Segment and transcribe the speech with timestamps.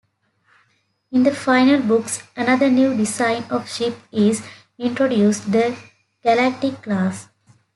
[1.11, 4.41] In the final books, another new design of ship is
[4.79, 5.77] introduced, the
[6.23, 7.27] Galactic class.